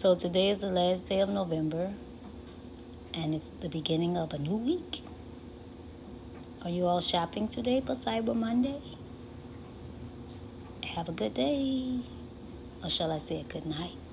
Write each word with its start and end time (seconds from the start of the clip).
So 0.00 0.14
today 0.14 0.48
is 0.48 0.60
the 0.60 0.70
last 0.70 1.06
day 1.10 1.20
of 1.20 1.28
November, 1.28 1.92
and 3.12 3.34
it's 3.34 3.44
the 3.60 3.68
beginning 3.68 4.16
of 4.16 4.32
a 4.32 4.38
new 4.38 4.56
week. 4.56 5.02
Are 6.62 6.70
you 6.70 6.86
all 6.86 7.02
shopping 7.02 7.48
today 7.48 7.82
for 7.82 7.96
Cyber 7.96 8.34
Monday? 8.34 8.80
Have 10.94 11.10
a 11.10 11.12
good 11.12 11.34
day. 11.34 12.00
Or 12.82 12.88
shall 12.88 13.12
I 13.12 13.18
say 13.18 13.40
a 13.40 13.44
good 13.44 13.66
night? 13.66 14.09